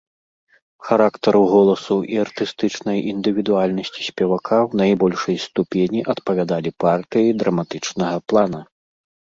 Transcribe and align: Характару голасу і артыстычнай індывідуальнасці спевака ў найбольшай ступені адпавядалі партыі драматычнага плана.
Характару 0.87 1.41
голасу 1.51 1.97
і 2.13 2.19
артыстычнай 2.25 2.97
індывідуальнасці 3.11 4.01
спевака 4.09 4.57
ў 4.67 4.71
найбольшай 4.83 5.37
ступені 5.47 5.99
адпавядалі 6.17 6.69
партыі 6.87 7.37
драматычнага 7.45 8.17
плана. 8.31 8.61